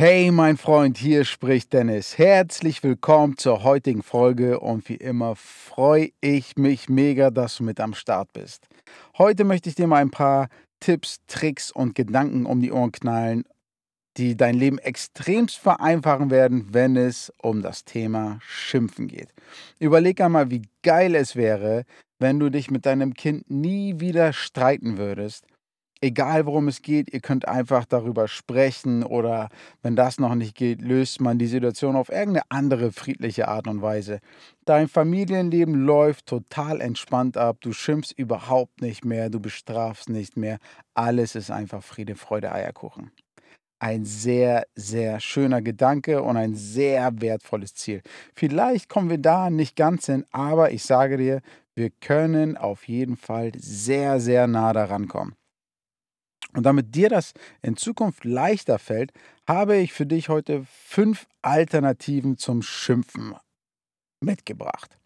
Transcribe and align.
Hey 0.00 0.30
mein 0.30 0.56
Freund, 0.56 0.96
hier 0.96 1.24
spricht 1.24 1.72
Dennis. 1.72 2.18
Herzlich 2.18 2.84
willkommen 2.84 3.36
zur 3.36 3.64
heutigen 3.64 4.04
Folge 4.04 4.60
und 4.60 4.88
wie 4.88 4.94
immer 4.94 5.34
freue 5.34 6.10
ich 6.20 6.56
mich 6.56 6.88
mega, 6.88 7.32
dass 7.32 7.56
du 7.56 7.64
mit 7.64 7.80
am 7.80 7.94
Start 7.94 8.32
bist. 8.32 8.68
Heute 9.18 9.42
möchte 9.42 9.68
ich 9.68 9.74
dir 9.74 9.88
mal 9.88 10.00
ein 10.00 10.12
paar 10.12 10.50
Tipps, 10.78 11.18
Tricks 11.26 11.72
und 11.72 11.96
Gedanken 11.96 12.46
um 12.46 12.60
die 12.60 12.70
Ohren 12.70 12.92
knallen, 12.92 13.42
die 14.16 14.36
dein 14.36 14.54
Leben 14.54 14.78
extremst 14.78 15.58
vereinfachen 15.58 16.30
werden, 16.30 16.68
wenn 16.70 16.96
es 16.96 17.32
um 17.42 17.60
das 17.60 17.84
Thema 17.84 18.38
Schimpfen 18.40 19.08
geht. 19.08 19.34
Überleg 19.80 20.20
einmal, 20.20 20.48
wie 20.52 20.62
geil 20.84 21.16
es 21.16 21.34
wäre, 21.34 21.82
wenn 22.20 22.38
du 22.38 22.50
dich 22.50 22.70
mit 22.70 22.86
deinem 22.86 23.14
Kind 23.14 23.50
nie 23.50 23.98
wieder 23.98 24.32
streiten 24.32 24.96
würdest 24.96 25.44
egal 26.00 26.46
worum 26.46 26.68
es 26.68 26.82
geht, 26.82 27.12
ihr 27.12 27.20
könnt 27.20 27.48
einfach 27.48 27.84
darüber 27.84 28.28
sprechen 28.28 29.02
oder 29.02 29.48
wenn 29.82 29.96
das 29.96 30.18
noch 30.18 30.34
nicht 30.34 30.54
geht, 30.56 30.82
löst 30.82 31.20
man 31.20 31.38
die 31.38 31.46
Situation 31.46 31.96
auf 31.96 32.08
irgendeine 32.08 32.42
andere 32.50 32.92
friedliche 32.92 33.48
Art 33.48 33.66
und 33.66 33.82
Weise. 33.82 34.20
Dein 34.64 34.88
Familienleben 34.88 35.74
läuft 35.74 36.26
total 36.26 36.80
entspannt 36.80 37.36
ab, 37.36 37.58
du 37.60 37.72
schimpfst 37.72 38.12
überhaupt 38.16 38.80
nicht 38.80 39.04
mehr, 39.04 39.30
du 39.30 39.40
bestrafst 39.40 40.08
nicht 40.08 40.36
mehr, 40.36 40.58
alles 40.94 41.34
ist 41.34 41.50
einfach 41.50 41.82
Friede, 41.82 42.14
Freude, 42.14 42.52
Eierkuchen. 42.52 43.10
Ein 43.80 44.04
sehr, 44.04 44.66
sehr 44.74 45.20
schöner 45.20 45.62
Gedanke 45.62 46.22
und 46.22 46.36
ein 46.36 46.56
sehr 46.56 47.20
wertvolles 47.20 47.74
Ziel. 47.74 48.02
Vielleicht 48.34 48.88
kommen 48.88 49.08
wir 49.08 49.18
da 49.18 49.50
nicht 49.50 49.76
ganz 49.76 50.06
hin, 50.06 50.24
aber 50.32 50.72
ich 50.72 50.82
sage 50.82 51.16
dir, 51.16 51.40
wir 51.76 51.90
können 51.90 52.56
auf 52.56 52.88
jeden 52.88 53.16
Fall 53.16 53.52
sehr, 53.56 54.18
sehr 54.18 54.48
nah 54.48 54.72
daran 54.72 55.06
kommen. 55.06 55.37
Und 56.54 56.64
damit 56.64 56.94
dir 56.94 57.08
das 57.08 57.32
in 57.62 57.76
Zukunft 57.76 58.24
leichter 58.24 58.78
fällt, 58.78 59.12
habe 59.46 59.76
ich 59.76 59.92
für 59.92 60.06
dich 60.06 60.28
heute 60.28 60.64
fünf 60.64 61.26
Alternativen 61.42 62.38
zum 62.38 62.62
Schimpfen 62.62 63.34
mitgebracht. 64.20 64.98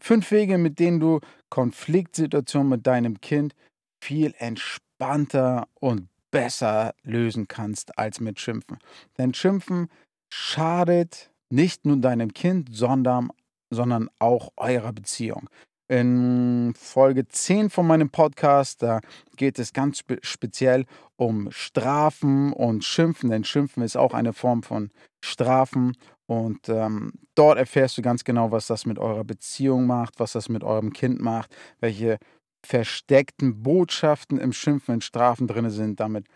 Fünf 0.00 0.30
Wege, 0.30 0.58
mit 0.58 0.78
denen 0.78 1.00
du 1.00 1.20
Konfliktsituationen 1.50 2.68
mit 2.68 2.86
deinem 2.86 3.20
Kind 3.20 3.54
viel 4.02 4.34
entspannter 4.38 5.68
und 5.74 6.08
besser 6.30 6.94
lösen 7.02 7.48
kannst 7.48 7.98
als 7.98 8.20
mit 8.20 8.40
Schimpfen. 8.40 8.78
Denn 9.18 9.34
Schimpfen 9.34 9.88
schadet 10.32 11.30
nicht 11.50 11.86
nur 11.86 11.96
deinem 11.98 12.32
Kind, 12.32 12.70
sondern, 12.72 13.30
sondern 13.70 14.10
auch 14.18 14.50
eurer 14.56 14.92
Beziehung. 14.92 15.48
In 15.88 16.72
Folge 16.78 17.28
10 17.28 17.68
von 17.68 17.86
meinem 17.86 18.08
Podcast, 18.08 18.82
da 18.82 19.00
geht 19.36 19.58
es 19.58 19.74
ganz 19.74 19.98
spe 19.98 20.18
speziell 20.22 20.86
um 21.16 21.50
Strafen 21.50 22.54
und 22.54 22.84
Schimpfen, 22.84 23.28
denn 23.28 23.44
Schimpfen 23.44 23.82
ist 23.82 23.96
auch 23.96 24.14
eine 24.14 24.32
Form 24.32 24.62
von 24.62 24.90
Strafen. 25.22 25.94
Und 26.26 26.70
ähm, 26.70 27.12
dort 27.34 27.58
erfährst 27.58 27.98
du 27.98 28.02
ganz 28.02 28.24
genau, 28.24 28.50
was 28.50 28.66
das 28.66 28.86
mit 28.86 28.98
eurer 28.98 29.24
Beziehung 29.24 29.86
macht, 29.86 30.18
was 30.18 30.32
das 30.32 30.48
mit 30.48 30.64
eurem 30.64 30.94
Kind 30.94 31.20
macht, 31.20 31.54
welche 31.80 32.16
versteckten 32.64 33.62
Botschaften 33.62 34.38
im 34.38 34.54
Schimpfen, 34.54 34.94
in 34.94 35.00
Strafen 35.02 35.46
drin 35.46 35.68
sind. 35.68 36.00
Damit 36.00 36.26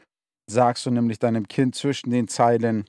sagst 0.47 0.85
du 0.85 0.91
nämlich 0.91 1.19
deinem 1.19 1.49
Kind 1.49 1.75
zwischen 1.75 2.11
den 2.11 2.29
Zeilen 2.29 2.85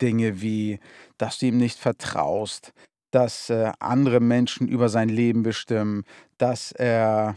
Dinge 0.00 0.40
wie, 0.40 0.80
dass 1.18 1.38
du 1.38 1.46
ihm 1.46 1.58
nicht 1.58 1.78
vertraust, 1.78 2.72
dass 3.10 3.50
äh, 3.50 3.72
andere 3.78 4.20
Menschen 4.20 4.68
über 4.68 4.88
sein 4.88 5.08
Leben 5.08 5.42
bestimmen, 5.42 6.04
dass 6.36 6.72
er 6.72 7.36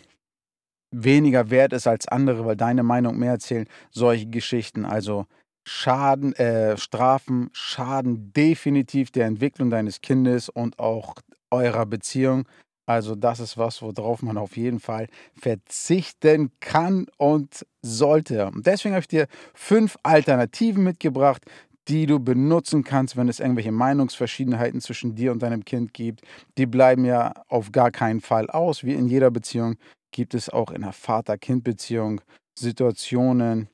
weniger 0.91 1.49
wert 1.49 1.73
ist 1.73 1.87
als 1.87 2.07
andere, 2.07 2.45
weil 2.45 2.57
deine 2.57 2.83
Meinung 2.83 3.17
mehr 3.17 3.31
erzählen. 3.31 3.67
Solche 3.91 4.27
Geschichten. 4.27 4.85
Also 4.85 5.25
Schaden, 5.63 6.33
äh, 6.33 6.75
Strafen 6.77 7.49
schaden 7.53 8.33
definitiv 8.33 9.11
der 9.11 9.27
Entwicklung 9.27 9.69
deines 9.69 10.01
Kindes 10.01 10.49
und 10.49 10.79
auch 10.79 11.15
eurer 11.51 11.85
Beziehung. 11.85 12.47
Also 12.87 13.15
das 13.15 13.39
ist 13.39 13.57
was, 13.57 13.81
worauf 13.81 14.21
man 14.23 14.37
auf 14.37 14.57
jeden 14.57 14.79
Fall 14.79 15.07
verzichten 15.39 16.51
kann 16.59 17.05
und 17.17 17.65
sollte. 17.81 18.47
Und 18.47 18.65
deswegen 18.65 18.95
habe 18.95 19.01
ich 19.01 19.07
dir 19.07 19.27
fünf 19.53 19.97
Alternativen 20.03 20.83
mitgebracht, 20.83 21.45
die 21.91 22.05
du 22.05 22.21
benutzen 22.21 22.85
kannst, 22.85 23.17
wenn 23.17 23.27
es 23.27 23.41
irgendwelche 23.41 23.73
Meinungsverschiedenheiten 23.73 24.79
zwischen 24.79 25.13
dir 25.13 25.33
und 25.33 25.43
deinem 25.43 25.65
Kind 25.65 25.93
gibt. 25.93 26.21
Die 26.57 26.65
bleiben 26.65 27.03
ja 27.03 27.33
auf 27.49 27.73
gar 27.73 27.91
keinen 27.91 28.21
Fall 28.21 28.49
aus. 28.49 28.85
Wie 28.85 28.93
in 28.93 29.07
jeder 29.07 29.29
Beziehung 29.29 29.75
gibt 30.11 30.33
es 30.33 30.49
auch 30.49 30.71
in 30.71 30.83
einer 30.83 30.93
Vater-Kind-Beziehung 30.93 32.21
Situationen, 32.57 33.67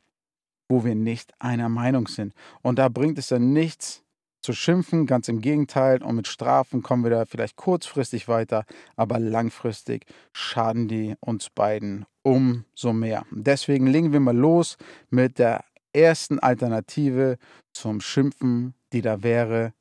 wo 0.67 0.83
wir 0.83 0.95
nicht 0.95 1.31
einer 1.38 1.69
Meinung 1.69 2.07
sind. 2.07 2.33
Und 2.63 2.79
da 2.79 2.89
bringt 2.89 3.19
es 3.19 3.27
dann 3.27 3.53
nichts 3.53 4.03
zu 4.41 4.53
schimpfen, 4.53 5.06
ganz 5.06 5.27
im 5.27 5.39
Gegenteil. 5.39 6.01
Und 6.01 6.16
mit 6.16 6.27
Strafen 6.27 6.81
kommen 6.81 7.03
wir 7.03 7.11
da 7.11 7.25
vielleicht 7.25 7.56
kurzfristig 7.56 8.27
weiter, 8.27 8.66
aber 8.95 9.19
langfristig 9.19 10.07
schaden 10.33 10.88
die 10.88 11.13
uns 11.19 11.51
beiden 11.51 12.07
umso 12.23 12.94
mehr. 12.94 13.27
Deswegen 13.29 13.85
legen 13.85 14.11
wir 14.11 14.19
mal 14.22 14.35
los 14.35 14.77
mit 15.11 15.38
der 15.38 15.63
ersten 15.97 16.40
Alternative 16.40 17.38
zum 17.74 18.02
Schimpfen, 18.02 18.74
die 18.94 19.02
da 19.02 19.24
wäre, 19.24 19.74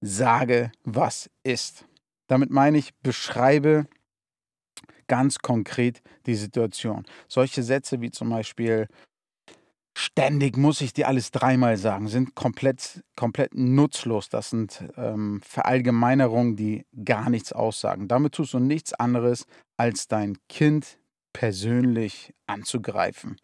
sage, 0.00 0.72
was 0.84 1.30
ist. 1.44 1.86
Damit 2.26 2.50
meine 2.50 2.78
ich, 2.78 2.94
beschreibe 3.02 3.86
ganz 5.06 5.38
konkret 5.38 6.02
die 6.26 6.34
Situation. 6.34 7.04
Solche 7.28 7.62
Sätze 7.62 8.00
wie 8.00 8.10
zum 8.10 8.30
Beispiel, 8.30 8.88
ständig 9.96 10.56
muss 10.56 10.80
ich 10.80 10.92
dir 10.92 11.08
alles 11.08 11.30
dreimal 11.30 11.76
sagen, 11.76 12.08
sind 12.08 12.34
komplett, 12.34 13.04
komplett 13.16 13.54
nutzlos. 13.54 14.28
Das 14.28 14.50
sind 14.50 14.84
ähm, 14.96 15.40
Verallgemeinerungen, 15.44 16.56
die 16.56 16.86
gar 17.04 17.28
nichts 17.30 17.52
aussagen. 17.52 18.08
Damit 18.08 18.34
tust 18.34 18.54
du 18.54 18.58
nichts 18.58 18.94
anderes, 18.94 19.46
als 19.76 20.08
dein 20.08 20.38
Kind 20.48 20.98
persönlich 21.32 22.32
anzugreifen. 22.46 23.36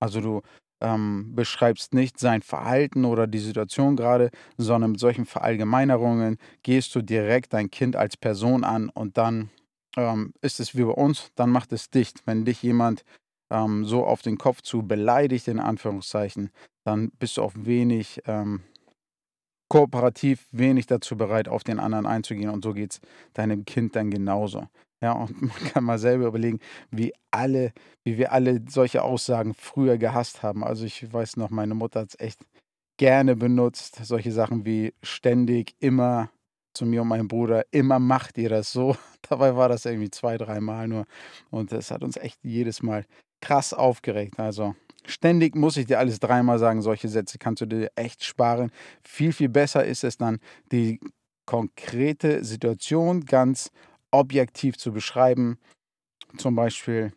Also 0.00 0.20
du 0.20 0.42
ähm, 0.82 1.32
beschreibst 1.34 1.94
nicht 1.94 2.18
sein 2.18 2.42
Verhalten 2.42 3.04
oder 3.04 3.26
die 3.26 3.38
Situation 3.38 3.96
gerade, 3.96 4.30
sondern 4.58 4.92
mit 4.92 5.00
solchen 5.00 5.24
Verallgemeinerungen 5.24 6.38
gehst 6.62 6.94
du 6.94 7.02
direkt 7.02 7.52
dein 7.52 7.70
Kind 7.70 7.96
als 7.96 8.16
Person 8.16 8.64
an 8.64 8.88
und 8.88 9.16
dann 9.16 9.50
ähm, 9.96 10.34
ist 10.40 10.60
es 10.60 10.76
wie 10.76 10.82
bei 10.82 10.92
uns, 10.92 11.30
dann 11.36 11.50
macht 11.50 11.72
es 11.72 11.88
dicht. 11.90 12.22
Wenn 12.26 12.44
dich 12.44 12.62
jemand 12.62 13.04
ähm, 13.50 13.84
so 13.84 14.04
auf 14.04 14.22
den 14.22 14.38
Kopf 14.38 14.62
zu 14.62 14.82
beleidigt, 14.82 15.48
in 15.48 15.60
Anführungszeichen, 15.60 16.50
dann 16.84 17.10
bist 17.18 17.36
du 17.36 17.42
auch 17.42 17.52
wenig 17.54 18.20
ähm, 18.26 18.62
kooperativ, 19.68 20.46
wenig 20.50 20.86
dazu 20.86 21.16
bereit, 21.16 21.48
auf 21.48 21.62
den 21.62 21.78
anderen 21.78 22.06
einzugehen 22.06 22.50
und 22.50 22.64
so 22.64 22.72
geht 22.72 22.92
es 22.92 23.00
deinem 23.34 23.64
Kind 23.64 23.94
dann 23.94 24.10
genauso. 24.10 24.66
Ja, 25.02 25.12
und 25.12 25.42
man 25.42 25.56
kann 25.72 25.84
mal 25.84 25.98
selber 25.98 26.26
überlegen, 26.26 26.60
wie 26.90 27.12
alle, 27.30 27.72
wie 28.04 28.16
wir 28.16 28.32
alle 28.32 28.62
solche 28.68 29.02
Aussagen 29.02 29.52
früher 29.54 29.98
gehasst 29.98 30.42
haben. 30.42 30.64
Also 30.64 30.84
ich 30.86 31.12
weiß 31.12 31.36
noch, 31.36 31.50
meine 31.50 31.74
Mutter 31.74 32.00
hat 32.00 32.10
es 32.10 32.20
echt 32.20 32.40
gerne 32.98 33.36
benutzt. 33.36 33.98
Solche 34.04 34.32
Sachen 34.32 34.64
wie 34.64 34.94
ständig, 35.02 35.74
immer 35.80 36.30
zu 36.74 36.86
mir 36.86 37.02
und 37.02 37.08
meinem 37.08 37.28
Bruder, 37.28 37.64
immer 37.70 37.98
macht 37.98 38.38
ihr 38.38 38.48
das 38.48 38.72
so. 38.72 38.96
Dabei 39.28 39.56
war 39.56 39.68
das 39.68 39.84
irgendwie 39.84 40.10
zwei, 40.10 40.38
dreimal 40.38 40.88
nur. 40.88 41.04
Und 41.50 41.72
das 41.72 41.90
hat 41.90 42.02
uns 42.02 42.16
echt 42.16 42.38
jedes 42.42 42.82
Mal 42.82 43.04
krass 43.40 43.74
aufgeregt. 43.74 44.38
Also 44.38 44.76
ständig 45.04 45.56
muss 45.56 45.76
ich 45.76 45.86
dir 45.86 45.98
alles 45.98 46.20
dreimal 46.20 46.58
sagen. 46.60 46.80
Solche 46.80 47.08
Sätze 47.08 47.38
kannst 47.38 47.60
du 47.60 47.66
dir 47.66 47.90
echt 47.96 48.24
sparen. 48.24 48.70
Viel, 49.02 49.32
viel 49.32 49.48
besser 49.48 49.84
ist 49.84 50.04
es 50.04 50.16
dann, 50.16 50.38
die 50.70 51.00
konkrete 51.44 52.44
Situation 52.44 53.24
ganz 53.24 53.70
objektiv 54.12 54.78
zu 54.78 54.92
beschreiben. 54.92 55.58
Zum 56.36 56.54
Beispiel, 56.54 57.12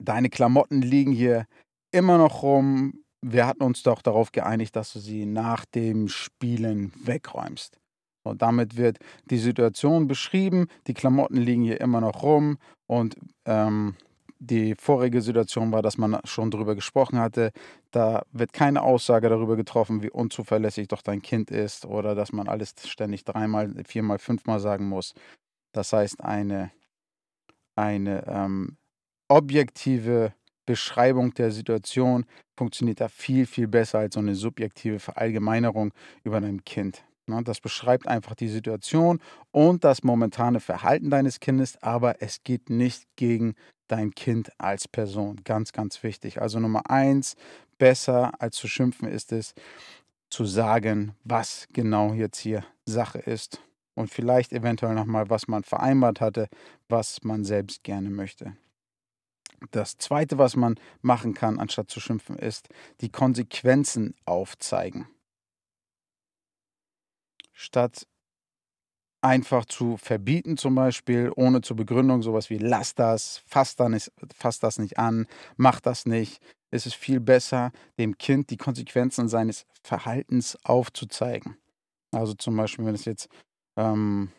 deine 0.00 0.28
Klamotten 0.28 0.82
liegen 0.82 1.12
hier 1.12 1.46
immer 1.92 2.18
noch 2.18 2.42
rum. 2.42 3.04
Wir 3.20 3.46
hatten 3.46 3.62
uns 3.62 3.82
doch 3.82 4.02
darauf 4.02 4.32
geeinigt, 4.32 4.76
dass 4.76 4.92
du 4.92 4.98
sie 4.98 5.26
nach 5.26 5.64
dem 5.64 6.08
Spielen 6.08 6.92
wegräumst. 7.04 7.78
Und 8.22 8.42
damit 8.42 8.76
wird 8.76 8.98
die 9.30 9.38
Situation 9.38 10.06
beschrieben. 10.06 10.68
Die 10.86 10.94
Klamotten 10.94 11.36
liegen 11.36 11.62
hier 11.62 11.80
immer 11.80 12.00
noch 12.00 12.22
rum. 12.22 12.58
Und 12.86 13.16
ähm, 13.46 13.96
die 14.38 14.74
vorige 14.76 15.20
Situation 15.20 15.72
war, 15.72 15.82
dass 15.82 15.98
man 15.98 16.20
schon 16.24 16.50
darüber 16.50 16.74
gesprochen 16.74 17.18
hatte. 17.18 17.50
Da 17.90 18.22
wird 18.30 18.52
keine 18.52 18.82
Aussage 18.82 19.28
darüber 19.28 19.56
getroffen, 19.56 20.02
wie 20.02 20.10
unzuverlässig 20.10 20.88
doch 20.88 21.02
dein 21.02 21.22
Kind 21.22 21.50
ist 21.50 21.86
oder 21.86 22.14
dass 22.14 22.32
man 22.32 22.48
alles 22.48 22.74
ständig 22.84 23.24
dreimal, 23.24 23.74
viermal, 23.84 24.18
fünfmal 24.18 24.60
sagen 24.60 24.88
muss. 24.88 25.14
Das 25.78 25.92
heißt, 25.92 26.24
eine, 26.24 26.72
eine 27.76 28.26
ähm, 28.26 28.78
objektive 29.28 30.34
Beschreibung 30.66 31.32
der 31.34 31.52
Situation 31.52 32.26
funktioniert 32.56 33.00
da 33.00 33.06
viel, 33.06 33.46
viel 33.46 33.68
besser 33.68 34.00
als 34.00 34.14
so 34.14 34.20
eine 34.20 34.34
subjektive 34.34 34.98
Verallgemeinerung 34.98 35.94
über 36.24 36.40
dein 36.40 36.64
Kind. 36.64 37.04
Ne? 37.28 37.44
Das 37.44 37.60
beschreibt 37.60 38.08
einfach 38.08 38.34
die 38.34 38.48
Situation 38.48 39.20
und 39.52 39.84
das 39.84 40.02
momentane 40.02 40.58
Verhalten 40.58 41.10
deines 41.10 41.38
Kindes, 41.38 41.80
aber 41.80 42.20
es 42.22 42.42
geht 42.42 42.70
nicht 42.70 43.04
gegen 43.14 43.54
dein 43.86 44.10
Kind 44.16 44.50
als 44.58 44.88
Person. 44.88 45.42
Ganz, 45.44 45.70
ganz 45.70 46.02
wichtig. 46.02 46.42
Also 46.42 46.58
Nummer 46.58 46.90
eins, 46.90 47.36
besser 47.78 48.32
als 48.40 48.56
zu 48.56 48.66
schimpfen 48.66 49.06
ist 49.06 49.30
es, 49.30 49.54
zu 50.28 50.44
sagen, 50.44 51.14
was 51.22 51.68
genau 51.72 52.14
jetzt 52.14 52.38
hier 52.40 52.64
Sache 52.84 53.20
ist 53.20 53.60
und 53.98 54.08
vielleicht 54.08 54.52
eventuell 54.52 54.94
nochmal, 54.94 55.28
was 55.28 55.48
man 55.48 55.64
vereinbart 55.64 56.20
hatte, 56.20 56.48
was 56.88 57.24
man 57.24 57.44
selbst 57.44 57.82
gerne 57.82 58.10
möchte. 58.10 58.56
Das 59.72 59.98
Zweite, 59.98 60.38
was 60.38 60.54
man 60.54 60.76
machen 61.02 61.34
kann, 61.34 61.58
anstatt 61.58 61.90
zu 61.90 61.98
schimpfen, 61.98 62.38
ist 62.38 62.68
die 63.00 63.10
Konsequenzen 63.10 64.14
aufzeigen. 64.24 65.08
Statt 67.52 68.06
einfach 69.20 69.64
zu 69.64 69.96
verbieten 69.96 70.56
zum 70.56 70.76
Beispiel, 70.76 71.32
ohne 71.34 71.60
zur 71.60 71.74
Begründung, 71.74 72.22
sowas 72.22 72.50
wie 72.50 72.58
lass 72.58 72.94
das, 72.94 73.42
fass, 73.48 73.74
da 73.74 73.88
nicht, 73.88 74.12
fass 74.32 74.60
das 74.60 74.78
nicht 74.78 74.96
an, 74.96 75.26
mach 75.56 75.80
das 75.80 76.06
nicht, 76.06 76.40
ist 76.70 76.86
es 76.86 76.94
viel 76.94 77.18
besser, 77.18 77.72
dem 77.98 78.16
Kind 78.16 78.50
die 78.50 78.58
Konsequenzen 78.58 79.28
seines 79.28 79.66
Verhaltens 79.82 80.56
aufzuzeigen. 80.62 81.56
Also 82.12 82.34
zum 82.34 82.56
Beispiel, 82.56 82.86
wenn 82.86 82.94
es 82.94 83.04
jetzt 83.04 83.28
ähm, 83.78 84.30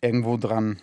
irgendwo 0.00 0.36
dran, 0.36 0.80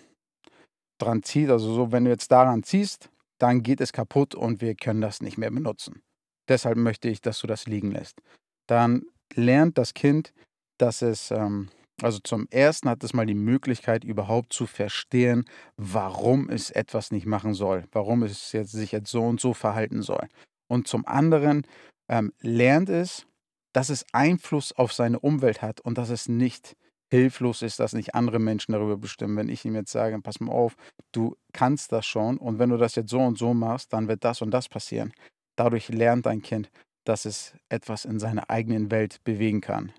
dran 1.00 1.24
zieht, 1.24 1.50
also 1.50 1.74
so, 1.74 1.92
wenn 1.92 2.04
du 2.06 2.12
jetzt 2.12 2.32
daran 2.32 2.64
ziehst, 2.64 3.10
dann 3.40 3.64
geht 3.64 3.82
es 3.82 3.94
kaputt 3.94 4.36
und 4.36 4.62
wir 4.62 4.76
können 4.76 5.02
das 5.02 5.22
nicht 5.22 5.38
mehr 5.38 5.50
benutzen. 5.50 6.04
Deshalb 6.48 6.78
möchte 6.78 7.10
ich, 7.10 7.22
dass 7.22 7.40
du 7.40 7.48
das 7.48 7.66
liegen 7.66 7.92
lässt. 7.92 8.22
Dann 8.68 9.04
lernt 9.34 9.78
das 9.78 9.94
Kind, 9.94 10.34
dass 10.78 11.02
es, 11.02 11.32
ähm, 11.32 11.70
also 12.02 12.20
zum 12.20 12.48
ersten 12.50 12.90
hat 12.90 13.04
es 13.04 13.14
mal 13.14 13.26
die 13.26 13.34
Möglichkeit, 13.34 14.04
überhaupt 14.04 14.54
zu 14.54 14.68
verstehen, 14.68 15.46
warum 15.78 16.50
es 16.50 16.72
etwas 16.72 17.12
nicht 17.12 17.26
machen 17.26 17.54
soll, 17.54 17.86
warum 17.92 18.24
es 18.24 18.52
jetzt, 18.52 18.72
sich 18.72 18.92
jetzt 18.92 19.10
so 19.10 19.24
und 19.24 19.40
so 19.40 19.54
verhalten 19.54 20.02
soll. 20.02 20.28
Und 20.68 20.88
zum 20.88 21.06
anderen 21.06 21.66
ähm, 22.10 22.34
lernt 22.42 22.90
es, 22.90 23.26
dass 23.74 23.90
es 23.90 24.06
Einfluss 24.12 24.74
auf 24.74 24.92
seine 24.92 25.20
Umwelt 25.20 25.62
hat 25.62 25.80
und 25.82 25.98
dass 25.98 26.10
es 26.10 26.28
nicht 26.28 26.76
hilflos 27.12 27.62
ist, 27.62 27.80
dass 27.80 27.94
nicht 27.94 28.16
andere 28.16 28.40
Menschen 28.40 28.72
darüber 28.72 28.98
bestimmen. 28.98 29.36
Wenn 29.36 29.50
ich 29.50 29.66
ihm 29.66 29.76
jetzt 29.76 29.92
sage, 29.92 30.20
pass 30.22 30.40
mal 30.40 30.52
auf, 30.52 30.76
du 31.12 31.36
kannst 31.52 31.92
das 31.92 32.06
schon 32.06 32.38
und 32.38 32.58
wenn 32.58 32.70
du 32.70 32.78
das 32.78 32.96
jetzt 32.96 33.10
so 33.10 33.20
und 33.20 33.38
so 33.38 33.54
machst, 33.54 33.92
dann 33.94 34.08
wird 34.08 34.24
das 34.24 34.42
und 34.42 34.52
das 34.52 34.70
passieren. 34.70 35.14
Dadurch 35.58 35.90
lernt 35.90 36.26
dein 36.26 36.42
Kind, 36.42 36.72
dass 37.04 37.26
es 37.26 37.54
etwas 37.70 38.06
in 38.06 38.20
seiner 38.20 38.50
eigenen 38.50 38.92
Welt 38.92 39.22
bewegen 39.26 39.60
kann. 39.60 39.92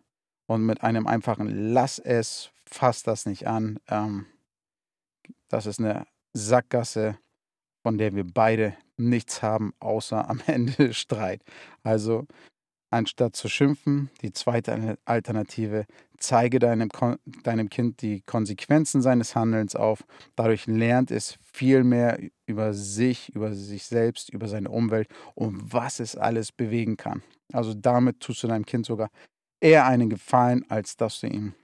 Und 0.47 0.65
mit 0.65 0.83
einem 0.83 1.07
einfachen 1.07 1.73
Lass 1.73 1.99
es, 1.99 2.51
fass 2.65 3.03
das 3.03 3.27
nicht 3.27 3.47
an, 3.47 3.79
ähm, 3.89 4.27
das 5.49 5.67
ist 5.67 5.81
eine 5.81 6.07
Sackgasse, 6.33 7.19
von 7.83 7.99
der 7.99 8.15
wir 8.15 8.25
beide 8.25 8.75
nichts 8.97 9.43
haben, 9.43 9.75
außer 9.81 10.31
am 10.31 10.41
Ende 10.47 10.95
Streit. 10.95 11.43
Also 11.83 12.27
Anstatt 12.93 13.35
zu 13.35 13.49
schimpfen, 13.49 14.11
die 14.21 14.33
zweite 14.33 14.99
Alternative, 15.07 15.87
zeige 16.23 16.59
deinem, 16.59 16.89
deinem 17.43 17.69
Kind 17.69 18.03
die 18.03 18.23
Konsequenzen 18.23 19.03
seines 19.03 19.35
Handelns 19.35 19.77
auf. 19.77 20.05
Dadurch 20.37 20.67
lernt 20.67 21.11
es 21.11 21.39
viel 21.43 21.85
mehr 21.85 22.19
über 22.47 22.75
sich, 22.75 23.35
über 23.35 23.55
sich 23.55 23.85
selbst, 23.85 24.31
über 24.31 24.49
seine 24.49 24.71
Umwelt 24.71 25.09
und 25.35 25.73
was 25.73 26.01
es 26.01 26.17
alles 26.17 26.53
bewegen 26.53 26.97
kann. 26.97 27.23
Also 27.53 27.75
damit 27.75 28.21
tust 28.21 28.43
du 28.43 28.49
deinem 28.49 28.67
Kind 28.67 28.87
sogar 28.87 29.11
eher 29.61 29.87
einen 29.87 30.11
Gefallen, 30.11 30.65
als 30.69 30.97
dass 30.97 31.21
du 31.21 31.29
ihm 31.29 31.55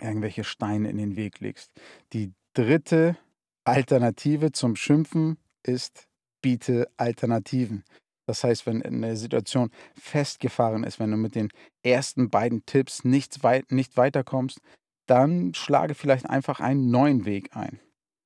irgendwelche 0.00 0.44
Steine 0.44 0.90
in 0.90 0.98
den 0.98 1.16
Weg 1.16 1.40
legst. 1.40 1.70
Die 2.12 2.32
dritte 2.54 3.16
Alternative 3.64 4.52
zum 4.52 4.76
Schimpfen 4.76 5.38
ist, 5.62 6.08
biete 6.42 6.88
Alternativen. 6.96 7.84
Das 8.26 8.44
heißt, 8.44 8.66
wenn 8.66 8.82
eine 8.82 9.16
Situation 9.16 9.70
festgefahren 9.94 10.84
ist, 10.84 10.98
wenn 10.98 11.10
du 11.10 11.16
mit 11.16 11.34
den 11.34 11.50
ersten 11.84 12.30
beiden 12.30 12.64
Tipps 12.66 13.04
nicht, 13.04 13.42
weit, 13.42 13.70
nicht 13.70 13.96
weiterkommst, 13.96 14.60
dann 15.06 15.52
schlage 15.54 15.94
vielleicht 15.94 16.28
einfach 16.28 16.60
einen 16.60 16.90
neuen 16.90 17.26
Weg 17.26 17.54
ein. 17.54 17.80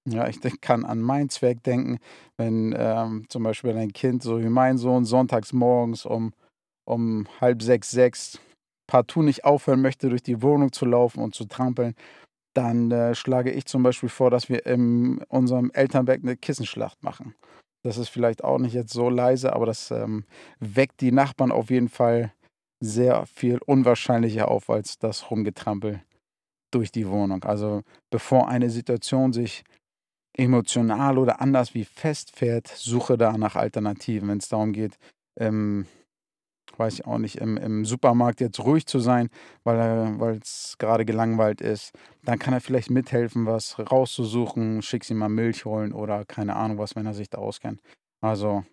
Ja, 0.06 0.27
ich 0.29 0.41
kann 0.61 0.85
an 0.85 1.00
meinen 1.00 1.29
Zweck 1.29 1.62
denken, 1.65 1.99
wenn 2.37 2.75
ähm, 2.77 3.27
zum 3.29 3.43
Beispiel 3.43 3.77
ein 3.77 3.93
Kind, 3.93 4.23
so 4.23 4.41
wie 4.41 4.49
mein 4.49 4.79
Sohn, 4.79 5.05
sonntags 5.05 5.53
morgens 5.53 6.06
um, 6.06 6.33
um 6.87 7.27
halb 7.41 7.62
sechs, 7.62 7.91
sechs 7.91 8.39
partout 8.87 9.23
nicht 9.23 9.45
aufhören 9.45 9.83
möchte, 9.83 10.09
durch 10.09 10.23
die 10.23 10.41
Wohnung 10.41 10.73
zu 10.73 10.87
laufen 10.87 11.23
und 11.23 11.35
zu 11.35 11.45
trampeln, 11.45 11.95
dann 12.55 12.91
äh, 12.91 13.15
schlage 13.15 13.50
ich 13.50 13.67
zum 13.67 13.83
Beispiel 13.83 14.09
vor, 14.09 14.31
dass 14.31 14.49
wir 14.49 14.65
in 14.65 15.19
unserem 15.29 15.71
Elternberg 15.73 16.23
eine 16.23 16.37
Kissenschlacht 16.37 17.03
machen. 17.03 17.35
Das 17.88 17.96
ist 17.96 18.11
vielleicht 18.11 18.44
auch 18.44 18.58
nicht 18.58 18.75
jetzt 18.75 18.93
so 18.93 19.08
leise, 19.08 19.55
aber 19.55 19.64
das 19.64 19.90
ähm, 19.90 20.26
weckt 20.61 21.00
die 21.00 21.11
Nachbarn 21.11 21.50
auf 21.50 21.70
jeden 21.70 21.88
Fall 21.88 22.35
sehr 22.81 23.25
viel 23.25 23.61
unwahrscheinlicher 23.64 24.49
auf 24.49 24.69
als 24.69 24.99
das 24.99 25.31
Rumgetrampel 25.31 26.02
durch 26.70 26.93
die 26.93 27.08
Wohnung. 27.08 27.44
Also 27.44 27.81
bevor 28.11 28.46
eine 28.50 28.69
Situation 28.69 29.32
sich 29.32 29.64
emotional 30.37 31.17
oder 31.17 31.40
anders 31.40 31.73
wie 31.73 31.87
festfährt, 31.87 32.69
suche 32.69 33.17
da 33.17 33.38
nach 33.38 33.56
Alternativen. 33.56 34.29
Wenn 34.29 34.37
es 34.37 34.50
darum 34.50 34.75
geht, 34.75 34.99
ähm, 35.40 35.87
weiß 36.79 36.95
ich 36.95 37.07
auch 37.07 37.19
nicht, 37.19 37.37
im, 37.37 37.57
im 37.57 37.85
Supermarkt 37.85 38.41
jetzt 38.41 38.61
ruhig 38.61 38.87
zu 38.87 38.99
sein, 38.99 39.29
weil 39.65 40.39
es 40.43 40.77
gerade 40.79 41.05
gelangweilt 41.05 41.61
ist, 41.61 41.93
dann 42.25 42.39
kann 42.39 42.55
er 42.55 42.61
vielleicht 42.61 42.91
mithelfen, 42.91 43.47
was 43.47 43.79
rauszusuchen, 43.79 44.83
schick 44.83 45.05
sie 45.05 45.15
mal 45.15 45.29
Milch 45.29 45.65
holen 45.65 45.93
oder 45.93 46.25
keine 46.25 46.57
Ahnung 46.57 46.79
was, 46.79 46.97
wenn 46.97 47.07
er 47.07 47.15
sich 47.15 47.31
da 47.31 47.39
auskennt. 47.39 47.81
Also, 48.21 48.65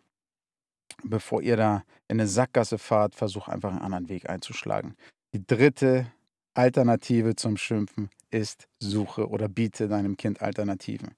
bevor 1.04 1.42
ihr 1.42 1.58
da 1.58 1.84
in 2.08 2.20
eine 2.20 2.28
Sackgasse 2.28 2.78
fahrt, 2.78 3.16
versucht 3.16 3.50
einfach 3.50 3.72
einen 3.72 3.82
anderen 3.82 4.10
Weg 4.10 4.30
einzuschlagen. 4.30 4.96
Die 5.34 5.46
dritte 5.46 6.12
Alternative 6.54 7.36
zum 7.36 7.58
Schimpfen 7.58 8.10
ist 8.32 8.68
Suche 8.80 9.28
oder 9.30 9.50
biete 9.50 9.88
deinem 9.88 10.18
Kind 10.18 10.42
Alternativen. 10.42 11.16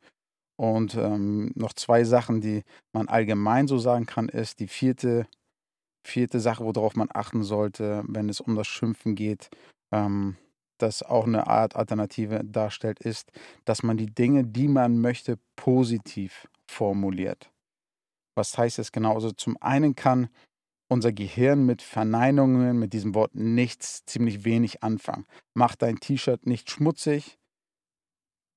Und 0.55 0.95
ähm, 0.95 1.51
noch 1.55 1.73
zwei 1.73 2.03
Sachen, 2.03 2.41
die 2.41 2.63
man 2.91 3.07
allgemein 3.07 3.67
so 3.67 3.77
sagen 3.77 4.07
kann, 4.07 4.27
ist, 4.27 4.59
die 4.59 4.67
vierte 4.67 5.27
vierte 6.03 6.39
Sache, 6.39 6.63
worauf 6.63 6.95
man 6.95 7.09
achten 7.13 7.43
sollte, 7.43 8.03
wenn 8.07 8.29
es 8.29 8.39
um 8.39 8.55
das 8.55 8.67
Schimpfen 8.67 9.15
geht, 9.15 9.49
ähm, 9.91 10.37
das 10.77 11.03
auch 11.03 11.25
eine 11.25 11.47
Art 11.47 11.75
Alternative 11.75 12.41
darstellt, 12.43 12.99
ist, 12.99 13.31
dass 13.65 13.83
man 13.83 13.97
die 13.97 14.13
Dinge, 14.13 14.43
die 14.43 14.67
man 14.67 14.99
möchte, 14.99 15.39
positiv 15.55 16.47
formuliert. 16.67 17.51
Was 18.35 18.57
heißt 18.57 18.77
das 18.77 18.91
genau? 18.91 19.15
Also 19.15 19.31
zum 19.31 19.57
einen 19.61 19.95
kann 19.95 20.29
unser 20.89 21.11
Gehirn 21.11 21.65
mit 21.65 21.81
Verneinungen, 21.81 22.79
mit 22.79 22.93
diesem 22.93 23.15
Wort 23.15 23.35
nichts, 23.35 24.05
ziemlich 24.05 24.45
wenig 24.45 24.83
anfangen. 24.83 25.25
Mach 25.53 25.75
dein 25.75 25.99
T-Shirt 25.99 26.45
nicht 26.45 26.69
schmutzig. 26.69 27.37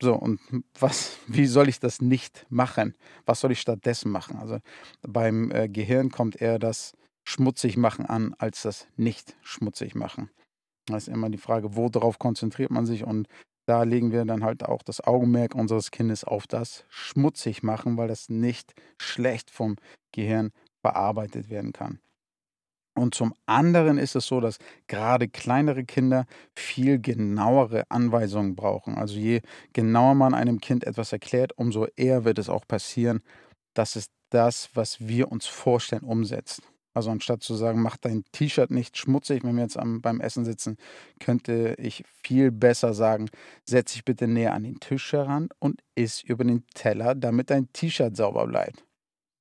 So, 0.03 0.15
und 0.15 0.41
was, 0.79 1.19
wie 1.27 1.47
soll 1.47 1.69
ich 1.69 1.81
das 1.81 2.01
nicht 2.01 2.47
machen? 2.49 2.95
Was 3.27 3.41
soll 3.41 3.53
ich 3.53 3.61
stattdessen 3.61 4.11
machen? 4.11 4.37
Also 4.39 4.59
beim 5.03 5.51
äh, 5.51 5.69
Gehirn 5.69 6.11
kommt 6.11 6.41
eher 6.41 6.59
das 6.59 6.93
schmutzig 7.31 7.77
machen 7.77 8.07
an, 8.07 8.35
als 8.39 8.63
das 8.63 8.89
nicht 8.97 9.37
schmutzig 9.43 9.95
machen. 9.95 10.31
Das 10.87 11.07
ist 11.07 11.15
immer 11.15 11.31
die 11.31 11.39
Frage, 11.39 11.77
worauf 11.77 12.19
konzentriert 12.19 12.71
man 12.71 12.87
sich 12.87 13.05
und 13.05 13.29
da 13.67 13.85
legen 13.85 14.11
wir 14.11 14.25
dann 14.25 14.43
halt 14.43 14.65
auch 14.65 14.83
das 14.83 15.01
Augenmerk 15.01 15.55
unseres 15.55 15.93
Kindes 15.93 16.25
auf 16.25 16.49
das 16.49 16.85
schmutzig 16.89 17.63
machen, 17.63 17.97
weil 17.97 18.09
das 18.09 18.29
nicht 18.29 18.75
schlecht 19.01 19.51
vom 19.51 19.77
Gehirn 20.13 20.51
bearbeitet 20.83 21.51
werden 21.51 21.73
kann. 21.73 22.01
Und 22.97 23.15
zum 23.15 23.33
anderen 23.47 23.99
ist 23.99 24.17
es 24.17 24.27
so, 24.27 24.41
dass 24.41 24.59
gerade 24.89 25.29
kleinere 25.29 25.85
Kinder 25.85 26.27
viel 26.57 27.01
genauere 27.01 27.85
Anweisungen 27.91 28.57
brauchen. 28.57 28.97
Also 28.97 29.17
je 29.17 29.43
genauer 29.73 30.17
man 30.17 30.35
einem 30.35 30.61
Kind 30.61 30.83
etwas 30.85 31.13
erklärt, 31.13 31.57
umso 31.57 31.87
eher 31.97 32.25
wird 32.25 32.39
es 32.41 32.49
auch 32.49 32.67
passieren, 32.67 33.23
dass 33.75 33.95
es 33.95 34.11
das, 34.31 34.71
was 34.75 35.07
wir 35.07 35.31
uns 35.31 35.47
vorstellen, 35.47 36.03
umsetzt. 36.03 36.63
Also 36.93 37.11
anstatt 37.11 37.43
zu 37.43 37.55
sagen, 37.55 37.83
mach 37.83 37.97
dein 37.97 38.25
T-Shirt 38.33 38.71
nicht 38.71 38.97
schmutzig, 38.97 39.45
wenn 39.45 39.55
wir 39.57 39.63
jetzt 39.63 39.79
am, 39.79 40.01
beim 40.01 40.21
Essen 40.21 40.45
sitzen, 40.45 40.77
könnte 41.21 41.75
ich 41.79 42.05
viel 42.23 42.51
besser 42.51 42.95
sagen, 42.95 43.29
setz 43.65 43.93
dich 43.93 44.05
bitte 44.05 44.27
näher 44.27 44.55
an 44.55 44.65
den 44.65 44.81
Tisch 44.81 45.13
heran 45.13 45.49
und 45.61 45.83
iss 45.95 46.23
über 46.23 46.45
den 46.45 46.67
Teller, 46.75 47.15
damit 47.15 47.51
dein 47.51 47.73
T-Shirt 47.73 48.17
sauber 48.17 48.47
bleibt. 48.47 48.85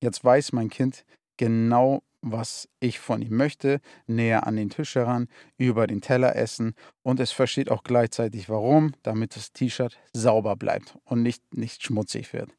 Jetzt 0.00 0.24
weiß 0.24 0.52
mein 0.52 0.70
Kind 0.70 1.04
genau, 1.36 2.02
was 2.22 2.68
ich 2.80 3.00
von 3.00 3.22
ihm 3.22 3.36
möchte, 3.36 3.80
näher 4.06 4.46
an 4.46 4.56
den 4.56 4.70
Tisch 4.70 4.94
heran, 4.94 5.28
über 5.56 5.86
den 5.86 6.00
Teller 6.00 6.36
essen 6.36 6.74
und 7.02 7.18
es 7.18 7.32
versteht 7.32 7.70
auch 7.70 7.82
gleichzeitig 7.82 8.48
warum, 8.48 8.92
damit 9.02 9.36
das 9.36 9.52
T-Shirt 9.52 9.98
sauber 10.12 10.56
bleibt 10.56 10.98
und 11.04 11.22
nicht, 11.22 11.42
nicht 11.54 11.82
schmutzig 11.82 12.32
wird. 12.32 12.50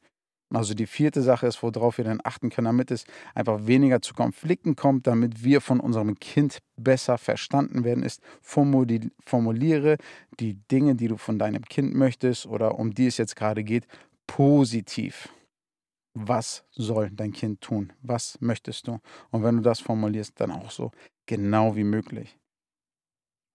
Also 0.54 0.74
die 0.74 0.88
vierte 0.88 1.22
Sache 1.22 1.48
ist, 1.48 1.64
worauf 1.64 1.98
wir 1.98 2.06
dann 2.06 2.20
achten 2.24 2.50
können, 2.50 2.66
damit 2.66 2.92
es 2.92 3.06
einfach 3.34 3.66
weniger 3.68 4.02
zu 4.02 4.14
Konflikten 4.14 4.76
kommt, 4.76 5.08
damit 5.08 5.44
wir 5.44 5.62
von 5.62 5.80
unserem 5.80 6.20
Kind 6.20 6.60
besser 6.76 7.18
verstanden 7.18 7.84
werden, 7.84 8.04
ist, 8.04 8.22
formuliere 8.42 9.98
die 10.40 10.56
Dinge, 10.70 10.96
die 10.96 11.08
du 11.08 11.18
von 11.18 11.40
deinem 11.40 11.64
Kind 11.64 11.96
möchtest 11.96 12.46
oder 12.46 12.78
um 12.78 12.94
die 12.94 13.08
es 13.08 13.18
jetzt 13.18 13.36
gerade 13.36 13.64
geht, 13.64 13.88
positiv. 14.28 15.30
Was 16.14 16.66
soll 16.72 17.10
dein 17.12 17.32
Kind 17.32 17.62
tun? 17.62 17.94
Was 18.02 18.38
möchtest 18.42 18.88
du? 18.88 19.00
Und 19.30 19.44
wenn 19.44 19.56
du 19.56 19.62
das 19.62 19.80
formulierst, 19.80 20.40
dann 20.40 20.52
auch 20.52 20.70
so 20.70 20.92
genau 21.26 21.78
wie 21.78 21.86
möglich. 21.86 22.38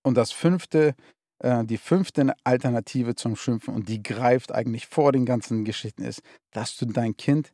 Und 0.03 0.17
das 0.17 0.33
fünfte, 0.33 0.95
äh, 1.39 1.65
die 1.65 1.79
fünfte 1.79 2.35
Alternative 2.45 3.15
zum 3.15 3.37
Schimpfen, 3.37 3.75
und 3.75 3.89
die 3.89 4.03
greift 4.03 4.53
eigentlich 4.53 4.87
vor 4.87 5.13
den 5.13 5.27
ganzen 5.27 5.65
Geschichten, 5.65 6.03
ist, 6.03 6.23
dass 6.53 6.77
du 6.77 6.87
dein 6.87 7.17
Kind 7.17 7.53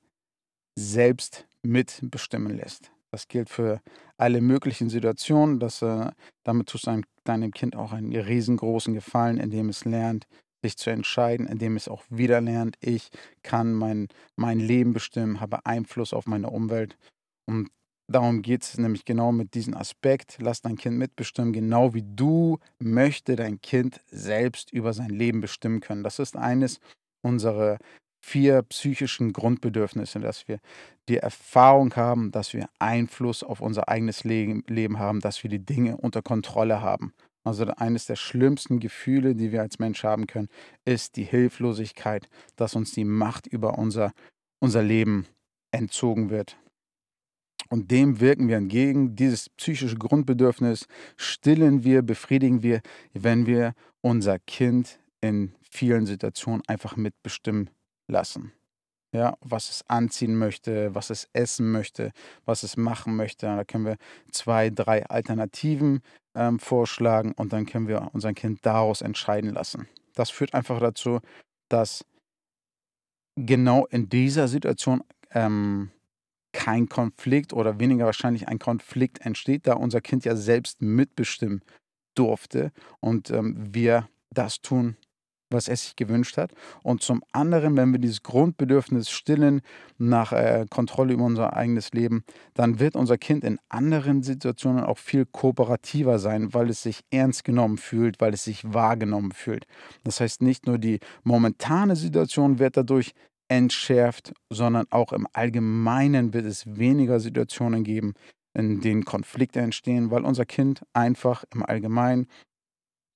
selbst 0.78 1.46
mitbestimmen 1.62 2.56
lässt. 2.56 2.90
Das 3.10 3.28
gilt 3.28 3.50
für 3.50 3.80
alle 4.16 4.40
möglichen 4.40 4.88
Situationen. 4.88 5.60
Dass, 5.60 5.82
äh, 5.82 6.10
damit 6.44 6.68
tust 6.68 6.86
du 6.86 7.02
deinem 7.24 7.52
Kind 7.52 7.76
auch 7.76 7.92
einen 7.92 8.14
riesengroßen 8.14 8.94
Gefallen, 8.94 9.38
indem 9.38 9.68
es 9.68 9.84
lernt, 9.84 10.26
sich 10.62 10.76
zu 10.76 10.90
entscheiden, 10.90 11.46
indem 11.46 11.76
es 11.76 11.88
auch 11.88 12.04
wieder 12.08 12.40
lernt, 12.40 12.76
ich 12.80 13.10
kann 13.42 13.72
mein, 13.72 14.08
mein 14.36 14.60
Leben 14.60 14.92
bestimmen, 14.92 15.40
habe 15.40 15.66
Einfluss 15.66 16.12
auf 16.12 16.26
meine 16.26 16.50
Umwelt. 16.50 16.96
Und 17.46 17.68
darum 18.09 18.42
geht 18.42 18.62
es 18.62 18.78
nämlich 18.78 19.04
genau 19.04 19.32
mit 19.32 19.54
diesem 19.54 19.75
Aspekt. 19.75 20.38
Lass 20.40 20.61
dein 20.61 20.76
Kind 20.76 20.99
mitbestimmen, 20.99 21.52
genau 21.52 21.94
wie 21.94 22.04
du 22.04 22.59
möchte 22.78 23.37
dein 23.37 23.61
Kind 23.61 24.00
selbst 24.11 24.73
über 24.73 24.92
sein 24.92 25.11
Leben 25.11 25.40
bestimmen 25.40 25.80
können. 25.80 26.02
Das 26.02 26.18
ist 26.18 26.37
eines 26.37 26.80
unserer 27.23 27.78
vier 28.25 28.62
psychischen 28.62 29.32
Grundbedürfnisse, 29.32 30.21
dass 30.21 30.47
wir 30.47 30.61
die 31.09 31.16
Erfahrung 31.16 31.94
haben, 31.97 32.30
dass 32.30 32.52
wir 32.52 32.68
Einfluss 32.78 33.42
auf 33.42 33.61
unser 33.61 33.88
eigenes 33.88 34.25
Leben 34.25 34.99
haben, 34.99 35.21
dass 35.21 35.42
wir 35.42 35.50
die 35.50 35.64
Dinge 35.64 35.97
unter 35.97 36.23
Kontrolle 36.23 36.80
haben. 36.80 37.12
Also 37.44 37.66
eines 37.66 38.06
der 38.06 38.14
schlimmsten 38.14 38.78
Gefühle, 38.78 39.35
die 39.35 39.50
wir 39.50 39.62
als 39.62 39.80
Mensch 39.80 40.04
haben 40.04 40.28
können, 40.28 40.49
ist 40.85 41.16
die 41.16 41.25
Hilflosigkeit, 41.25 42.28
dass 42.54 42.76
uns 42.76 42.92
die 42.92 43.04
Macht 43.04 43.49
über 43.49 43.78
unser, 43.78 44.12
unser 44.61 44.82
Leben 44.82 45.26
entzogen 45.73 46.30
wird. 46.30 46.56
Und 47.72 47.90
dem 47.90 48.20
wirken 48.20 48.48
wir 48.48 48.58
entgegen. 48.58 49.16
Dieses 49.16 49.48
psychische 49.48 49.96
Grundbedürfnis 49.96 50.86
stillen 51.16 51.84
wir, 51.84 52.02
befriedigen 52.02 52.62
wir, 52.62 52.82
wenn 53.14 53.46
wir 53.46 53.72
unser 54.02 54.38
Kind 54.40 55.00
in 55.22 55.54
vielen 55.62 56.04
Situationen 56.04 56.60
einfach 56.66 56.96
mitbestimmen 56.96 57.70
lassen. 58.08 58.52
Ja, 59.14 59.38
was 59.40 59.70
es 59.70 59.88
anziehen 59.88 60.36
möchte, 60.36 60.94
was 60.94 61.08
es 61.08 61.30
essen 61.32 61.72
möchte, 61.72 62.12
was 62.44 62.62
es 62.62 62.76
machen 62.76 63.16
möchte. 63.16 63.46
Da 63.46 63.64
können 63.64 63.86
wir 63.86 63.96
zwei, 64.30 64.68
drei 64.68 65.06
Alternativen 65.06 66.02
ähm, 66.34 66.58
vorschlagen 66.58 67.32
und 67.32 67.54
dann 67.54 67.64
können 67.64 67.88
wir 67.88 68.10
unser 68.12 68.34
Kind 68.34 68.66
daraus 68.66 69.00
entscheiden 69.00 69.54
lassen. 69.54 69.88
Das 70.12 70.28
führt 70.28 70.52
einfach 70.52 70.78
dazu, 70.78 71.20
dass 71.70 72.04
genau 73.34 73.86
in 73.86 74.10
dieser 74.10 74.46
Situation 74.46 75.02
ähm, 75.30 75.90
kein 76.52 76.88
Konflikt 76.88 77.52
oder 77.52 77.78
weniger 77.78 78.06
wahrscheinlich 78.06 78.49
ein 78.49 78.59
Konflikt 78.59 79.25
entsteht, 79.25 79.66
da 79.66 79.75
unser 79.75 80.00
Kind 80.00 80.25
ja 80.25 80.37
selbst 80.37 80.82
mitbestimmen 80.82 81.62
durfte 82.14 82.73
und 83.00 83.30
ähm, 83.30 83.56
wir 83.73 84.09
das 84.30 84.61
tun, 84.61 84.97
was 85.52 85.68
es 85.68 85.85
sich 85.85 85.97
gewünscht 85.97 86.37
hat. 86.37 86.52
Und 86.82 87.02
zum 87.02 87.23
anderen, 87.32 87.76
wenn 87.76 87.92
wir 87.92 87.99
dieses 87.99 88.23
Grundbedürfnis 88.23 89.11
stillen 89.11 89.61
nach 89.99 90.32
äh, 90.32 90.66
Kontrolle 90.68 91.12
über 91.12 91.25
unser 91.25 91.54
eigenes 91.54 91.92
Leben, 91.92 92.25
dann 92.54 92.80
wird 92.80 92.97
unser 92.97 93.18
Kind 93.18 93.44
in 93.44 93.59
anderen 93.68 94.23
Situationen 94.23 94.85
auch 94.85 94.99
viel 94.99 95.26
kooperativer 95.26 96.18
sein, 96.18 96.54
weil 96.54 96.71
es 96.71 96.82
sich 96.82 97.02
ernst 97.11 97.44
genommen 97.44 97.78
fühlt, 97.78 98.21
weil 98.21 98.35
es 98.35 98.44
sich 98.44 98.73
wahrgenommen 98.73 99.32
fühlt. 99.32 99.66
Das 100.04 100.21
heißt, 100.21 100.42
nicht 100.42 100.66
nur 100.66 100.78
die 100.78 101.00
momentane 101.23 101.97
Situation 101.97 102.59
wird 102.59 102.76
dadurch 102.76 103.12
entschärft, 103.56 104.32
sondern 104.50 104.87
auch 104.90 105.12
im 105.12 105.26
Allgemeinen 105.32 106.35
wird 106.35 106.47
es 106.47 106.76
weniger 106.76 107.21
Situationen 107.21 107.85
geben, 107.85 108.14
in 108.54 108.80
denen 108.80 109.04
Konflikte 109.04 109.61
entstehen, 109.61 110.11
weil 110.11 110.25
unser 110.25 110.44
Kind 110.44 110.82
einfach 110.92 111.44
im 111.52 111.64
Allgemeinen 111.64 112.26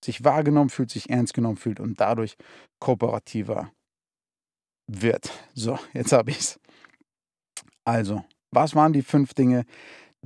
sich 0.05 0.25
wahrgenommen 0.25 0.71
fühlt, 0.71 0.91
sich 0.91 1.11
ernst 1.11 1.35
genommen 1.35 1.57
fühlt 1.57 1.81
und 1.81 2.01
dadurch 2.01 2.37
kooperativer 2.81 3.71
wird. 4.87 5.31
So, 5.55 5.79
jetzt 5.93 6.13
habe 6.13 6.31
ich 6.31 6.39
es. 6.39 6.61
Also, 7.85 8.25
was 8.51 8.75
waren 8.75 8.93
die 8.93 9.03
fünf 9.03 9.35
Dinge, 9.35 9.65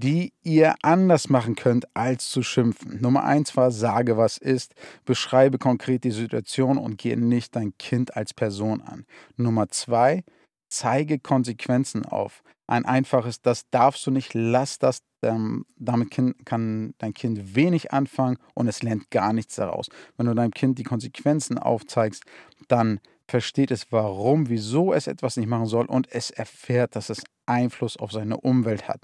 die 0.01 0.33
ihr 0.43 0.75
anders 0.83 1.29
machen 1.29 1.57
könnt, 1.57 1.95
als 1.95 2.31
zu 2.31 2.43
schimpfen? 2.43 3.01
Nummer 3.01 3.25
eins 3.25 3.57
war, 3.57 3.71
sage, 3.71 4.17
was 4.17 4.39
ist, 4.39 4.75
beschreibe 5.05 5.59
konkret 5.59 6.05
die 6.05 6.11
Situation 6.11 6.79
und 6.79 6.99
gehe 6.99 7.19
nicht 7.19 7.55
dein 7.55 7.77
Kind 7.79 8.17
als 8.17 8.33
Person 8.33 8.81
an. 8.81 9.05
Nummer 9.37 9.69
zwei, 9.69 10.25
zeige 10.69 11.19
Konsequenzen 11.19 12.07
auf. 12.07 12.43
Ein 12.67 12.85
einfaches, 12.85 13.43
das 13.43 13.69
darfst 13.71 14.07
du 14.07 14.11
nicht, 14.11 14.33
lass 14.33 14.79
das, 14.79 15.03
ähm, 15.23 15.67
damit 15.77 16.11
kann 16.45 16.95
dein 16.99 17.15
Kind 17.15 17.55
wenig 17.55 17.93
anfangen 17.93 18.39
und 18.55 18.69
es 18.69 18.83
lernt 18.83 19.11
gar 19.11 19.33
nichts 19.33 19.57
daraus. 19.57 19.89
Wenn 20.17 20.27
du 20.27 20.35
deinem 20.35 20.53
Kind 20.53 20.79
die 20.79 20.85
Konsequenzen 20.85 21.59
aufzeigst, 21.59 22.25
dann 22.69 23.01
versteht 23.27 23.71
es, 23.71 23.91
warum, 23.91 24.49
wieso 24.49 24.93
es 24.93 25.07
etwas 25.09 25.37
nicht 25.37 25.49
machen 25.49 25.67
soll 25.67 25.87
und 25.87 26.11
es 26.11 26.31
erfährt, 26.31 26.97
dass 26.97 27.11
es 27.11 27.23
Einfluss 27.47 27.97
auf 27.97 28.13
seine 28.13 28.37
Umwelt 28.37 28.89
hat. 28.89 29.01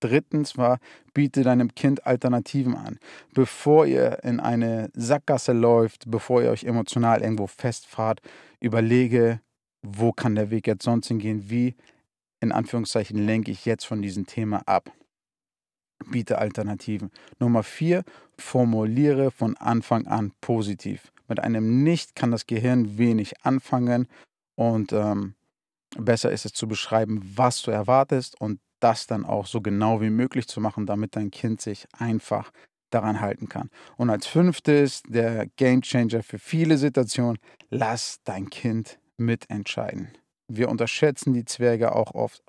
Drittens 0.00 0.56
war, 0.56 0.78
biete 1.14 1.42
deinem 1.42 1.74
Kind 1.74 2.06
Alternativen 2.06 2.74
an. 2.74 2.98
Bevor 3.34 3.86
ihr 3.86 4.24
in 4.24 4.40
eine 4.40 4.90
Sackgasse 4.94 5.52
läuft, 5.52 6.10
bevor 6.10 6.42
ihr 6.42 6.50
euch 6.50 6.64
emotional 6.64 7.22
irgendwo 7.22 7.46
festfahrt, 7.46 8.20
überlege, 8.60 9.40
wo 9.82 10.12
kann 10.12 10.34
der 10.34 10.50
Weg 10.50 10.66
jetzt 10.66 10.84
sonst 10.84 11.08
hingehen? 11.08 11.50
Wie, 11.50 11.76
in 12.40 12.52
Anführungszeichen, 12.52 13.24
lenke 13.26 13.50
ich 13.50 13.64
jetzt 13.64 13.84
von 13.84 14.02
diesem 14.02 14.26
Thema 14.26 14.62
ab? 14.66 14.90
Biete 16.10 16.38
Alternativen. 16.38 17.10
Nummer 17.38 17.62
vier, 17.62 18.04
formuliere 18.38 19.30
von 19.30 19.56
Anfang 19.56 20.06
an 20.06 20.32
positiv. 20.40 21.12
Mit 21.28 21.40
einem 21.40 21.82
Nicht 21.82 22.14
kann 22.16 22.30
das 22.30 22.46
Gehirn 22.46 22.98
wenig 22.98 23.44
anfangen 23.44 24.08
und 24.56 24.92
ähm, 24.92 25.34
besser 25.96 26.32
ist 26.32 26.44
es 26.44 26.52
zu 26.52 26.66
beschreiben, 26.66 27.22
was 27.36 27.62
du 27.62 27.70
erwartest 27.70 28.40
und 28.40 28.60
das 28.80 29.06
dann 29.06 29.24
auch 29.24 29.46
so 29.46 29.60
genau 29.60 30.00
wie 30.00 30.10
möglich 30.10 30.48
zu 30.48 30.60
machen, 30.60 30.86
damit 30.86 31.16
dein 31.16 31.30
Kind 31.30 31.60
sich 31.60 31.86
einfach 31.96 32.50
daran 32.90 33.20
halten 33.20 33.48
kann. 33.48 33.70
Und 33.96 34.10
als 34.10 34.26
fünftes, 34.26 35.02
der 35.06 35.46
Game 35.56 35.82
Changer 35.82 36.22
für 36.22 36.38
viele 36.38 36.76
Situationen, 36.76 37.38
lass 37.70 38.18
dein 38.24 38.50
Kind 38.50 38.98
mitentscheiden. 39.16 40.08
Wir 40.48 40.68
unterschätzen 40.68 41.32
die 41.32 41.44
Zwerge 41.44 41.94
auch 41.94 42.14
oft. 42.14 42.42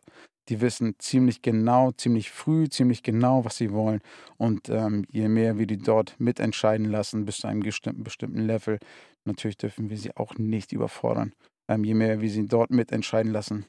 Die 0.49 0.59
wissen 0.59 0.95
ziemlich 0.97 1.43
genau, 1.43 1.91
ziemlich 1.91 2.31
früh, 2.31 2.67
ziemlich 2.67 3.03
genau, 3.03 3.45
was 3.45 3.57
sie 3.57 3.71
wollen. 3.71 4.01
Und 4.37 4.69
ähm, 4.69 5.05
je 5.09 5.27
mehr 5.27 5.59
wir 5.59 5.67
die 5.67 5.77
dort 5.77 6.19
mitentscheiden 6.19 6.87
lassen, 6.89 7.25
bis 7.25 7.37
zu 7.37 7.47
einem 7.47 7.61
bestimmten, 7.61 8.03
bestimmten 8.03 8.39
Level, 8.39 8.79
natürlich 9.25 9.57
dürfen 9.57 9.89
wir 9.89 9.97
sie 9.97 10.15
auch 10.17 10.35
nicht 10.37 10.71
überfordern. 10.71 11.33
Ähm, 11.67 11.83
je 11.83 11.93
mehr 11.93 12.21
wir 12.21 12.29
sie 12.29 12.47
dort 12.47 12.71
mitentscheiden 12.71 13.31
lassen, 13.31 13.65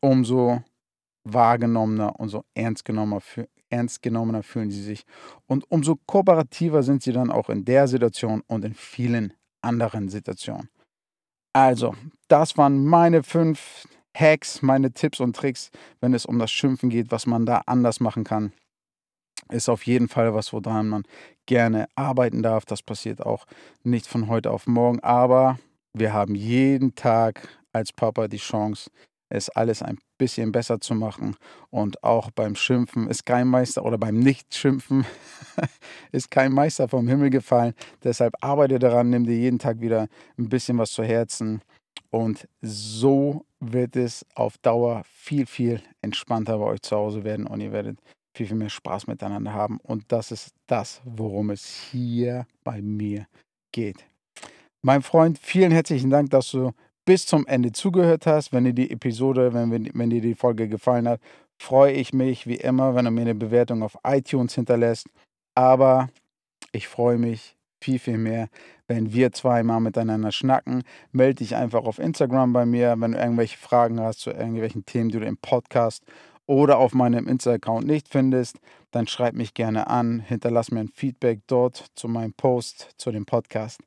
umso 0.00 0.62
wahrgenommener, 1.26 2.18
umso 2.18 2.44
ernst 2.54 2.84
genommener, 2.84 3.22
ernst 3.68 4.02
genommener 4.02 4.42
fühlen 4.42 4.70
sie 4.70 4.82
sich. 4.82 5.04
Und 5.46 5.70
umso 5.70 5.96
kooperativer 6.06 6.82
sind 6.82 7.02
sie 7.02 7.12
dann 7.12 7.30
auch 7.30 7.50
in 7.50 7.64
der 7.64 7.88
Situation 7.88 8.42
und 8.46 8.64
in 8.64 8.74
vielen 8.74 9.32
anderen 9.60 10.08
Situationen. 10.08 10.70
Also, 11.52 11.94
das 12.28 12.56
waren 12.58 12.84
meine 12.84 13.22
fünf 13.22 13.88
Hacks, 14.14 14.62
meine 14.62 14.92
Tipps 14.92 15.20
und 15.20 15.34
Tricks, 15.36 15.70
wenn 16.00 16.14
es 16.14 16.26
um 16.26 16.38
das 16.38 16.50
Schimpfen 16.50 16.90
geht, 16.90 17.10
was 17.10 17.26
man 17.26 17.46
da 17.46 17.62
anders 17.66 18.00
machen 18.00 18.24
kann. 18.24 18.52
Ist 19.50 19.68
auf 19.68 19.84
jeden 19.86 20.08
Fall 20.08 20.34
was, 20.34 20.52
woran 20.52 20.88
man 20.88 21.04
gerne 21.46 21.86
arbeiten 21.94 22.42
darf. 22.42 22.64
Das 22.64 22.82
passiert 22.82 23.24
auch 23.24 23.46
nicht 23.84 24.06
von 24.06 24.28
heute 24.28 24.50
auf 24.50 24.66
morgen, 24.66 25.00
aber 25.00 25.58
wir 25.92 26.12
haben 26.12 26.34
jeden 26.34 26.94
Tag 26.94 27.48
als 27.72 27.92
Papa 27.92 28.28
die 28.28 28.38
Chance, 28.38 28.90
es 29.28 29.48
alles 29.50 29.82
ein 29.82 29.98
bisschen 30.18 30.52
besser 30.52 30.80
zu 30.80 30.94
machen. 30.94 31.36
Und 31.70 32.02
auch 32.04 32.30
beim 32.30 32.54
Schimpfen 32.54 33.08
ist 33.08 33.26
kein 33.26 33.48
Meister 33.48 33.84
oder 33.84 33.98
beim 33.98 34.18
Nichtschimpfen 34.18 35.04
ist 36.12 36.30
kein 36.30 36.52
Meister 36.52 36.88
vom 36.88 37.08
Himmel 37.08 37.30
gefallen. 37.30 37.74
Deshalb 38.04 38.34
arbeite 38.40 38.78
daran, 38.78 39.10
nimm 39.10 39.24
dir 39.24 39.36
jeden 39.36 39.58
Tag 39.58 39.80
wieder 39.80 40.08
ein 40.38 40.48
bisschen 40.48 40.78
was 40.78 40.92
zu 40.92 41.02
Herzen. 41.02 41.62
Und 42.10 42.48
so 42.62 43.44
wird 43.60 43.96
es 43.96 44.24
auf 44.34 44.58
Dauer 44.58 45.02
viel, 45.06 45.46
viel 45.46 45.82
entspannter 46.02 46.58
bei 46.58 46.64
euch 46.64 46.82
zu 46.82 46.96
Hause 46.96 47.24
werden 47.24 47.46
und 47.46 47.60
ihr 47.60 47.72
werdet 47.72 47.98
viel, 48.34 48.46
viel 48.46 48.56
mehr 48.56 48.70
Spaß 48.70 49.06
miteinander 49.06 49.52
haben. 49.52 49.78
Und 49.82 50.04
das 50.12 50.30
ist 50.30 50.54
das, 50.66 51.00
worum 51.04 51.50
es 51.50 51.66
hier 51.90 52.46
bei 52.64 52.80
mir 52.82 53.26
geht. 53.72 54.06
Mein 54.82 55.02
Freund, 55.02 55.38
vielen 55.38 55.72
herzlichen 55.72 56.10
Dank, 56.10 56.30
dass 56.30 56.50
du 56.50 56.72
bis 57.06 57.24
zum 57.24 57.46
Ende 57.46 57.72
zugehört 57.72 58.26
hast. 58.26 58.52
Wenn 58.52 58.64
dir 58.64 58.74
die 58.74 58.90
Episode, 58.90 59.54
wenn, 59.54 59.90
wenn 59.94 60.10
dir 60.10 60.20
die 60.20 60.34
Folge 60.34 60.68
gefallen 60.68 61.08
hat, 61.08 61.20
freue 61.58 61.92
ich 61.92 62.12
mich 62.12 62.46
wie 62.46 62.56
immer, 62.56 62.94
wenn 62.94 63.06
du 63.06 63.10
mir 63.10 63.22
eine 63.22 63.34
Bewertung 63.34 63.82
auf 63.82 63.96
iTunes 64.04 64.54
hinterlässt. 64.54 65.06
Aber 65.54 66.08
ich 66.72 66.88
freue 66.88 67.16
mich 67.16 67.56
viel, 67.80 67.98
viel 67.98 68.18
mehr, 68.18 68.48
wenn 68.88 69.12
wir 69.12 69.32
zweimal 69.32 69.80
miteinander 69.80 70.32
schnacken. 70.32 70.82
Melde 71.12 71.36
dich 71.36 71.56
einfach 71.56 71.84
auf 71.84 71.98
Instagram 71.98 72.52
bei 72.52 72.66
mir, 72.66 72.94
wenn 72.98 73.12
du 73.12 73.18
irgendwelche 73.18 73.56
Fragen 73.56 74.00
hast 74.00 74.20
zu 74.20 74.30
irgendwelchen 74.30 74.84
Themen, 74.84 75.10
die 75.10 75.18
du 75.18 75.26
im 75.26 75.38
Podcast 75.38 76.02
oder 76.46 76.78
auf 76.78 76.94
meinem 76.94 77.26
Insta-Account 77.26 77.86
nicht 77.86 78.08
findest. 78.08 78.58
dann 78.92 79.06
schreib 79.06 79.34
mich 79.34 79.52
gerne 79.52 79.88
an, 79.88 80.20
hinterlass 80.20 80.70
mir 80.70 80.80
ein 80.80 80.88
Feedback 80.88 81.40
dort 81.48 81.84
zu 81.96 82.08
meinem 82.08 82.32
Post, 82.32 82.94
zu 82.96 83.10
dem 83.10 83.26
Podcast. 83.26 83.80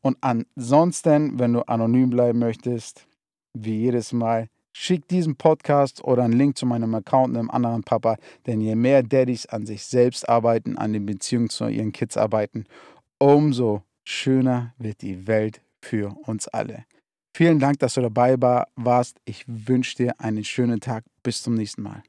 Und 0.00 0.16
ansonsten, 0.20 1.38
wenn 1.38 1.52
du 1.52 1.62
anonym 1.62 2.10
bleiben 2.10 2.38
möchtest, 2.38 3.06
wie 3.54 3.78
jedes 3.78 4.12
Mal, 4.12 4.48
schick 4.72 5.08
diesen 5.08 5.36
Podcast 5.36 6.04
oder 6.04 6.24
einen 6.24 6.34
Link 6.34 6.56
zu 6.56 6.66
meinem 6.66 6.94
Account 6.94 7.36
einem 7.36 7.50
anderen 7.50 7.82
Papa, 7.82 8.16
denn 8.46 8.60
je 8.60 8.74
mehr 8.74 9.02
Daddys 9.02 9.46
an 9.46 9.66
sich 9.66 9.84
selbst 9.84 10.28
arbeiten, 10.28 10.78
an 10.78 10.92
den 10.92 11.06
Beziehungen 11.06 11.50
zu 11.50 11.66
ihren 11.66 11.92
Kids 11.92 12.16
arbeiten, 12.16 12.66
umso 13.18 13.82
schöner 14.04 14.74
wird 14.78 15.02
die 15.02 15.26
Welt 15.26 15.60
für 15.80 16.16
uns 16.26 16.48
alle. 16.48 16.84
Vielen 17.34 17.58
Dank, 17.58 17.78
dass 17.78 17.94
du 17.94 18.00
dabei 18.00 18.36
warst. 18.76 19.20
Ich 19.24 19.44
wünsche 19.46 19.96
dir 19.96 20.20
einen 20.20 20.44
schönen 20.44 20.80
Tag. 20.80 21.04
Bis 21.22 21.42
zum 21.42 21.54
nächsten 21.54 21.82
Mal. 21.82 22.02